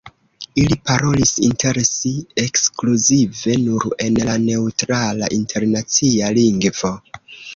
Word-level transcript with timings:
Ili 0.59 0.75
parolis 0.91 1.33
inter 1.47 1.79
si 1.89 2.13
ekskluzive 2.43 3.57
nur 3.65 3.85
en 4.07 4.17
la 4.29 4.39
neŭtrala 4.47 5.31
internacia 5.41 6.33
lingvo. 6.41 6.91